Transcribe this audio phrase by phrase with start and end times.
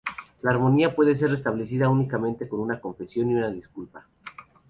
[0.41, 4.07] La armonía puede ser restablecida únicamente con una confesión y una disculpa.